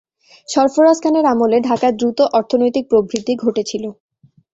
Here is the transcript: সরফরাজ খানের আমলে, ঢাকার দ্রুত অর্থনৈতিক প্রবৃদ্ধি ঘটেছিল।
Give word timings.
সরফরাজ 0.49 0.97
খানের 1.03 1.25
আমলে, 1.25 1.57
ঢাকার 1.67 1.93
দ্রুত 1.99 2.19
অর্থনৈতিক 2.37 2.83
প্রবৃদ্ধি 2.91 3.33
ঘটেছিল। 3.43 3.83